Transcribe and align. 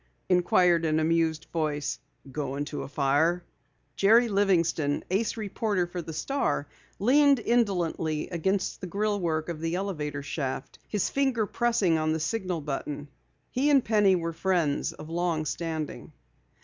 inquired 0.29 0.83
an 0.83 0.99
amused 0.99 1.45
voice. 1.53 1.99
"Going 2.31 2.65
to 2.65 2.81
a 2.81 2.87
fire?" 2.87 3.43
Jerry 3.95 4.29
Livingston, 4.29 5.03
ace 5.11 5.37
reporter 5.37 5.85
for 5.85 6.01
the 6.01 6.11
Star, 6.11 6.67
leaned 6.97 7.37
indolently 7.37 8.27
against 8.29 8.81
the 8.81 8.87
grillwork 8.87 9.47
of 9.47 9.61
the 9.61 9.75
elevator 9.75 10.23
shaft, 10.23 10.79
his 10.87 11.11
finger 11.11 11.45
pressed 11.45 11.83
on 11.83 12.13
the 12.13 12.19
signal 12.19 12.61
button. 12.61 13.09
He 13.51 13.69
and 13.69 13.85
Penny 13.85 14.15
were 14.15 14.33
friends 14.33 14.91
of 14.91 15.07
long 15.07 15.45
standing. 15.45 16.11